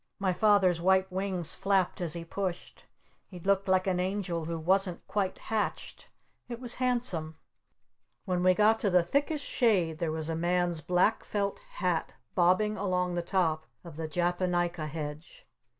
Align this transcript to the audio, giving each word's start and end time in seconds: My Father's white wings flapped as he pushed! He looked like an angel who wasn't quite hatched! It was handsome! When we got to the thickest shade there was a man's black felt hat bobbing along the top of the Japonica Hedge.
My 0.17 0.33
Father's 0.33 0.81
white 0.81 1.11
wings 1.11 1.53
flapped 1.53 2.01
as 2.01 2.13
he 2.13 2.25
pushed! 2.25 2.85
He 3.27 3.37
looked 3.39 3.67
like 3.67 3.85
an 3.85 3.99
angel 3.99 4.45
who 4.45 4.57
wasn't 4.57 5.05
quite 5.05 5.37
hatched! 5.37 6.07
It 6.49 6.59
was 6.59 6.73
handsome! 6.81 7.37
When 8.25 8.41
we 8.41 8.55
got 8.55 8.79
to 8.79 8.89
the 8.89 9.03
thickest 9.03 9.45
shade 9.45 9.99
there 9.99 10.11
was 10.11 10.27
a 10.27 10.35
man's 10.35 10.81
black 10.81 11.23
felt 11.23 11.59
hat 11.73 12.15
bobbing 12.33 12.77
along 12.77 13.13
the 13.13 13.21
top 13.21 13.67
of 13.83 13.95
the 13.95 14.07
Japonica 14.07 14.87
Hedge. 14.87 15.45